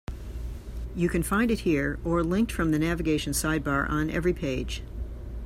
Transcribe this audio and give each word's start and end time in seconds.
You 0.95 1.09
can 1.09 1.21
find 1.21 1.51
it 1.51 1.59
here, 1.59 1.99
or 2.03 2.23
linked 2.23 2.51
from 2.51 2.71
the 2.71 2.79
navigation 2.79 3.33
sidebar 3.33 3.87
on 3.87 4.09
every 4.09 4.33
page. 4.33 4.81